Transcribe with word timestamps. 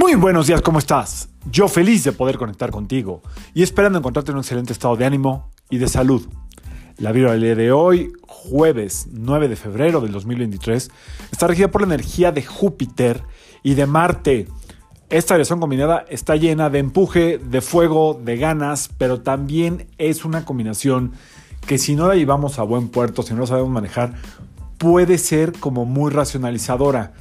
Muy 0.00 0.14
buenos 0.14 0.46
días, 0.46 0.62
¿cómo 0.62 0.78
estás? 0.78 1.28
Yo 1.50 1.66
feliz 1.66 2.04
de 2.04 2.12
poder 2.12 2.38
conectar 2.38 2.70
contigo 2.70 3.20
y 3.52 3.64
esperando 3.64 3.98
encontrarte 3.98 4.30
en 4.30 4.36
un 4.36 4.42
excelente 4.42 4.72
estado 4.72 4.94
de 4.94 5.04
ánimo 5.04 5.50
y 5.70 5.78
de 5.78 5.88
salud. 5.88 6.24
La 6.98 7.10
vibra 7.10 7.34
de 7.34 7.72
hoy, 7.72 8.12
jueves 8.28 9.08
9 9.10 9.48
de 9.48 9.56
febrero 9.56 10.00
del 10.00 10.12
2023, 10.12 10.92
está 11.32 11.48
regida 11.48 11.72
por 11.72 11.80
la 11.80 11.92
energía 11.92 12.30
de 12.30 12.44
Júpiter 12.44 13.24
y 13.64 13.74
de 13.74 13.86
Marte. 13.86 14.46
Esta 15.10 15.34
dirección 15.34 15.58
combinada 15.58 16.04
está 16.08 16.36
llena 16.36 16.70
de 16.70 16.78
empuje, 16.78 17.38
de 17.38 17.60
fuego, 17.60 18.20
de 18.24 18.36
ganas, 18.36 18.90
pero 18.98 19.22
también 19.22 19.88
es 19.98 20.24
una 20.24 20.44
combinación 20.44 21.10
que 21.66 21.76
si 21.76 21.96
no 21.96 22.06
la 22.06 22.14
llevamos 22.14 22.60
a 22.60 22.62
buen 22.62 22.86
puerto, 22.86 23.24
si 23.24 23.34
no 23.34 23.40
la 23.40 23.46
sabemos 23.48 23.70
manejar, 23.70 24.14
puede 24.78 25.18
ser 25.18 25.58
como 25.58 25.86
muy 25.86 26.12
racionalizadora. 26.12 27.14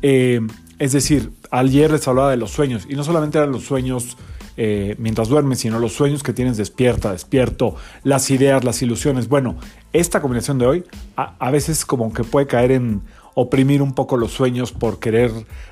Eh, 0.00 0.40
es 0.82 0.90
decir, 0.90 1.30
ayer 1.52 1.92
les 1.92 2.08
hablaba 2.08 2.32
de 2.32 2.36
los 2.36 2.50
sueños 2.50 2.88
y 2.88 2.96
no 2.96 3.04
solamente 3.04 3.38
eran 3.38 3.52
los 3.52 3.62
sueños 3.62 4.16
eh, 4.56 4.96
mientras 4.98 5.28
duermes, 5.28 5.60
sino 5.60 5.78
los 5.78 5.92
sueños 5.92 6.24
que 6.24 6.32
tienes 6.32 6.56
despierta, 6.56 7.12
despierto, 7.12 7.76
las 8.02 8.32
ideas, 8.32 8.64
las 8.64 8.82
ilusiones. 8.82 9.28
Bueno, 9.28 9.54
esta 9.92 10.20
combinación 10.20 10.58
de 10.58 10.66
hoy 10.66 10.84
a, 11.14 11.50
veces 11.52 11.84
como 11.84 12.12
que 12.12 12.24
puede 12.24 12.48
caer 12.48 12.72
en 12.72 13.02
oprimir 13.34 13.80
un 13.80 13.94
poco 13.94 14.16
los 14.16 14.32
sueños 14.32 14.72
por 14.72 14.98
querer 14.98 15.30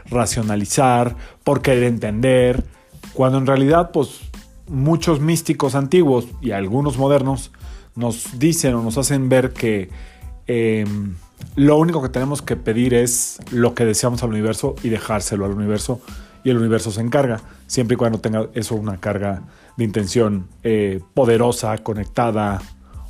racionalizar, 0.09 1.17
por 1.43 1.61
querer 1.61 1.83
entender, 1.83 2.65
cuando 3.13 3.39
en 3.39 3.47
realidad 3.49 3.91
pues 3.93 4.21
muchos 4.69 5.19
místicos 5.19 5.75
antiguos 5.75 6.29
y 6.41 6.53
algunos 6.53 6.99
modernos 6.99 7.51
nos 7.97 8.39
dicen 8.39 8.77
o 8.77 8.83
nos 8.85 8.97
hacen 8.97 9.29
ver 9.29 9.55
que 9.55 9.91
em, 10.47 11.17
lo 11.57 11.77
único 11.79 12.03
que 12.03 12.09
tenemos 12.09 12.43
que 12.43 12.57
pedir 12.57 12.95
es 12.95 13.39
lo 13.51 13.75
que 13.75 13.85
deseamos 13.85 14.23
al 14.23 14.31
universo 14.31 14.77
y 14.83 14.89
dejárselo 14.89 15.45
al 15.45 15.53
universo 15.53 16.01
y 16.45 16.51
el 16.51 16.59
universo 16.59 16.91
se 16.91 17.01
encarga, 17.01 17.41
siempre 17.67 17.95
y 17.95 17.97
cuando 17.97 18.19
tenga 18.21 18.49
eso 18.55 18.75
una 18.75 18.99
carga 18.99 19.43
de 19.77 19.85
intención 19.85 20.49
eh, 20.63 21.01
poderosa, 21.15 21.77
conectada, 21.79 22.63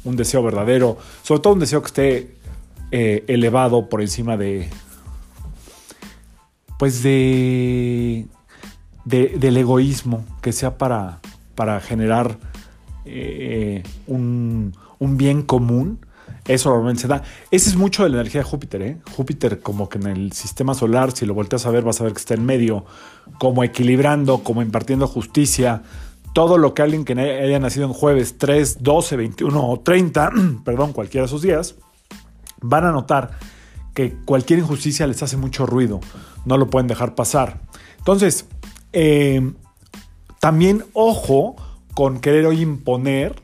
un 0.05 0.17
deseo 0.17 0.43
verdadero, 0.43 0.99
sobre 1.23 1.41
todo 1.41 1.53
un 1.53 1.61
deseo 1.61 1.83
que 1.83 1.87
esté 1.87 2.35
eh, 2.91 3.25
elevado 3.29 3.89
por 3.89 4.01
encima 4.01 4.37
de, 4.37 4.69
pues 6.79 7.03
de, 7.03 8.27
del 9.05 9.57
egoísmo, 9.57 10.25
que 10.41 10.53
sea 10.53 10.77
para, 10.77 11.21
para 11.55 11.81
generar 11.81 12.39
eh, 13.05 13.83
un, 14.07 14.75
un 14.99 15.17
bien 15.17 15.43
común 15.43 16.01
eso 16.55 16.71
normalmente 16.71 17.03
se 17.03 17.09
da. 17.09 17.23
Ese 17.51 17.71
es 17.71 17.77
mucho 17.77 18.05
de 18.05 18.11
la 18.11 18.17
energía 18.17 18.41
de 18.41 18.45
Júpiter. 18.45 18.83
¿eh? 18.83 18.99
Júpiter 19.17 19.61
como 19.61 19.89
que 19.89 19.99
en 19.99 20.07
el 20.07 20.33
sistema 20.33 20.75
solar, 20.75 21.13
si 21.13 21.27
lo 21.27 21.35
volteas 21.35 21.67
a 21.67 21.71
ver, 21.71 21.85
vas 21.85 22.01
a 22.01 22.05
ver 22.05 22.13
que 22.13 22.19
está 22.19 22.35
en 22.35 22.45
medio, 22.45 22.85
como 23.39 23.65
equilibrando, 23.65 24.43
como 24.43 24.63
impartiendo 24.63 25.07
justicia. 25.07 25.83
Todo 26.33 26.59
lo 26.59 26.75
que 26.75 26.83
alguien 26.83 27.05
que 27.05 27.13
haya 27.19 27.59
nacido 27.59 27.87
en 27.87 27.93
jueves 27.93 28.39
3, 28.39 28.83
12, 28.83 29.17
21 29.17 29.69
o 29.69 29.81
30, 29.81 30.31
perdón, 30.65 30.93
cualquiera 30.93 31.23
de 31.23 31.27
esos 31.27 31.43
días, 31.43 31.77
van 32.61 32.85
a 32.85 32.93
notar 32.93 33.31
que 33.95 34.17
cualquier 34.25 34.61
injusticia 34.61 35.07
les 35.07 35.23
hace 35.23 35.37
mucho 35.37 35.67
ruido. 35.67 36.01
No 36.45 36.57
lo 36.57 36.69
pueden 36.69 36.87
dejar 36.87 37.15
pasar. 37.15 37.61
Entonces, 37.99 38.47
eh, 38.93 39.53
también 40.41 40.85
ojo 40.95 41.57
con 41.95 42.21
querer 42.21 42.47
hoy 42.47 42.63
imponer 42.63 43.43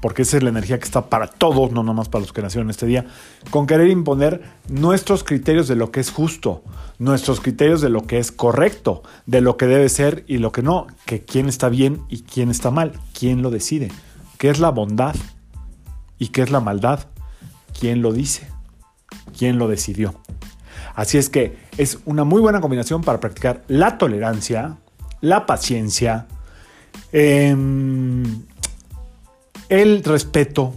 porque 0.00 0.22
esa 0.22 0.36
es 0.36 0.42
la 0.42 0.50
energía 0.50 0.78
que 0.78 0.84
está 0.84 1.08
para 1.08 1.26
todos, 1.26 1.72
no 1.72 1.82
nomás 1.82 2.08
para 2.08 2.22
los 2.22 2.32
que 2.32 2.42
nacieron 2.42 2.70
este 2.70 2.86
día, 2.86 3.06
con 3.50 3.66
querer 3.66 3.88
imponer 3.88 4.42
nuestros 4.68 5.24
criterios 5.24 5.68
de 5.68 5.76
lo 5.76 5.90
que 5.90 6.00
es 6.00 6.10
justo, 6.10 6.62
nuestros 6.98 7.40
criterios 7.40 7.80
de 7.80 7.90
lo 7.90 8.06
que 8.06 8.18
es 8.18 8.32
correcto, 8.32 9.02
de 9.26 9.40
lo 9.40 9.56
que 9.56 9.66
debe 9.66 9.88
ser 9.88 10.24
y 10.26 10.38
lo 10.38 10.52
que 10.52 10.62
no, 10.62 10.86
que 11.06 11.20
quién 11.20 11.48
está 11.48 11.68
bien 11.68 12.02
y 12.08 12.22
quién 12.22 12.50
está 12.50 12.70
mal, 12.70 12.92
quién 13.18 13.42
lo 13.42 13.50
decide, 13.50 13.90
qué 14.38 14.50
es 14.50 14.58
la 14.58 14.70
bondad 14.70 15.14
y 16.18 16.28
qué 16.28 16.42
es 16.42 16.50
la 16.50 16.60
maldad, 16.60 17.00
quién 17.78 18.02
lo 18.02 18.12
dice, 18.12 18.48
quién 19.36 19.58
lo 19.58 19.68
decidió. 19.68 20.14
Así 20.94 21.18
es 21.18 21.30
que 21.30 21.56
es 21.78 21.98
una 22.04 22.24
muy 22.24 22.40
buena 22.40 22.60
combinación 22.60 23.02
para 23.02 23.20
practicar 23.20 23.64
la 23.68 23.96
tolerancia, 23.96 24.76
la 25.20 25.46
paciencia, 25.46 26.26
eh, 27.12 27.54
el 29.70 30.04
respeto 30.04 30.74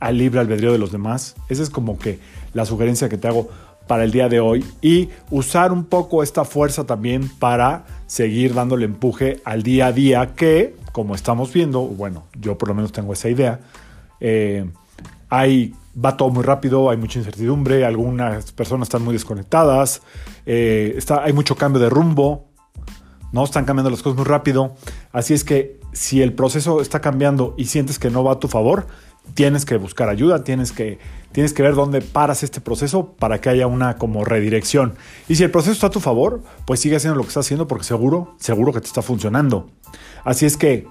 al 0.00 0.18
libre 0.18 0.40
albedrío 0.40 0.72
de 0.72 0.78
los 0.78 0.90
demás. 0.90 1.36
Esa 1.48 1.62
es 1.62 1.70
como 1.70 1.98
que 1.98 2.18
la 2.52 2.66
sugerencia 2.66 3.08
que 3.08 3.16
te 3.16 3.28
hago 3.28 3.48
para 3.86 4.04
el 4.04 4.10
día 4.10 4.28
de 4.28 4.40
hoy 4.40 4.64
y 4.80 5.10
usar 5.30 5.70
un 5.70 5.84
poco 5.84 6.22
esta 6.22 6.44
fuerza 6.44 6.84
también 6.84 7.28
para 7.38 7.84
seguir 8.06 8.54
dándole 8.54 8.86
empuje 8.86 9.40
al 9.44 9.62
día 9.62 9.86
a 9.86 9.92
día 9.92 10.34
que, 10.34 10.74
como 10.92 11.14
estamos 11.14 11.52
viendo, 11.52 11.82
bueno, 11.82 12.24
yo 12.40 12.56
por 12.56 12.68
lo 12.68 12.74
menos 12.74 12.92
tengo 12.92 13.12
esa 13.12 13.28
idea, 13.28 13.60
eh, 14.20 14.66
hay, 15.28 15.74
va 16.02 16.16
todo 16.16 16.30
muy 16.30 16.44
rápido, 16.44 16.88
hay 16.88 16.96
mucha 16.96 17.18
incertidumbre, 17.18 17.84
algunas 17.84 18.52
personas 18.52 18.86
están 18.86 19.02
muy 19.02 19.12
desconectadas, 19.12 20.00
eh, 20.46 20.94
está, 20.96 21.22
hay 21.22 21.32
mucho 21.32 21.56
cambio 21.56 21.80
de 21.80 21.90
rumbo, 21.90 22.46
¿no? 23.32 23.44
Están 23.44 23.64
cambiando 23.64 23.90
las 23.90 24.00
cosas 24.00 24.16
muy 24.16 24.26
rápido. 24.26 24.76
Así 25.14 25.32
es 25.32 25.44
que 25.44 25.78
si 25.92 26.22
el 26.22 26.32
proceso 26.32 26.80
está 26.80 27.00
cambiando 27.00 27.54
y 27.56 27.66
sientes 27.66 28.00
que 28.00 28.10
no 28.10 28.24
va 28.24 28.32
a 28.32 28.40
tu 28.40 28.48
favor, 28.48 28.88
tienes 29.34 29.64
que 29.64 29.76
buscar 29.76 30.08
ayuda, 30.08 30.42
tienes 30.42 30.72
que, 30.72 30.98
tienes 31.30 31.52
que 31.52 31.62
ver 31.62 31.76
dónde 31.76 32.02
paras 32.02 32.42
este 32.42 32.60
proceso 32.60 33.12
para 33.12 33.40
que 33.40 33.48
haya 33.48 33.68
una 33.68 33.96
como 33.96 34.24
redirección. 34.24 34.96
Y 35.28 35.36
si 35.36 35.44
el 35.44 35.52
proceso 35.52 35.72
está 35.72 35.86
a 35.86 35.90
tu 35.90 36.00
favor, 36.00 36.42
pues 36.66 36.80
sigue 36.80 36.96
haciendo 36.96 37.16
lo 37.16 37.22
que 37.22 37.28
estás 37.28 37.46
haciendo 37.46 37.68
porque 37.68 37.84
seguro, 37.84 38.34
seguro 38.40 38.72
que 38.72 38.80
te 38.80 38.88
está 38.88 39.02
funcionando. 39.02 39.70
Así 40.24 40.46
es 40.46 40.56
que, 40.56 40.88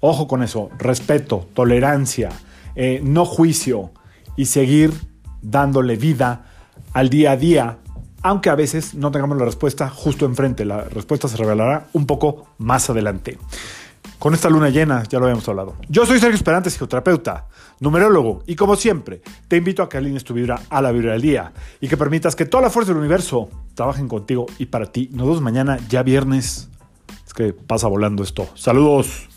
ojo 0.00 0.26
con 0.26 0.42
eso, 0.42 0.68
respeto, 0.76 1.46
tolerancia, 1.54 2.30
eh, 2.74 3.00
no 3.04 3.24
juicio 3.24 3.92
y 4.36 4.46
seguir 4.46 4.92
dándole 5.42 5.94
vida 5.94 6.46
al 6.92 7.08
día 7.08 7.30
a 7.30 7.36
día 7.36 7.78
aunque 8.22 8.50
a 8.50 8.54
veces 8.54 8.94
no 8.94 9.10
tengamos 9.10 9.38
la 9.38 9.44
respuesta 9.44 9.88
justo 9.88 10.26
enfrente. 10.26 10.64
La 10.64 10.84
respuesta 10.84 11.28
se 11.28 11.36
revelará 11.36 11.88
un 11.92 12.06
poco 12.06 12.46
más 12.58 12.90
adelante. 12.90 13.38
Con 14.18 14.34
esta 14.34 14.50
luna 14.50 14.68
llena, 14.68 15.02
ya 15.04 15.18
lo 15.18 15.24
habíamos 15.24 15.48
hablado. 15.48 15.76
Yo 15.88 16.04
soy 16.04 16.20
Sergio 16.20 16.36
Esperante, 16.36 16.68
psicoterapeuta, 16.68 17.48
numerólogo, 17.80 18.42
y 18.46 18.54
como 18.54 18.76
siempre, 18.76 19.22
te 19.48 19.56
invito 19.56 19.82
a 19.82 19.88
que 19.88 19.96
alinees 19.96 20.24
tu 20.24 20.34
vibra 20.34 20.60
a 20.68 20.82
la 20.82 20.92
vibra 20.92 21.12
del 21.12 21.22
día 21.22 21.52
y 21.80 21.88
que 21.88 21.96
permitas 21.96 22.36
que 22.36 22.44
toda 22.44 22.62
la 22.62 22.70
fuerza 22.70 22.92
del 22.92 22.98
universo 22.98 23.48
trabajen 23.74 24.08
contigo 24.08 24.44
y 24.58 24.66
para 24.66 24.92
ti. 24.92 25.08
Nos 25.12 25.26
vemos 25.26 25.40
mañana, 25.40 25.78
ya 25.88 26.02
viernes. 26.02 26.68
Es 27.26 27.32
que 27.32 27.54
pasa 27.54 27.88
volando 27.88 28.22
esto. 28.22 28.46
Saludos. 28.54 29.29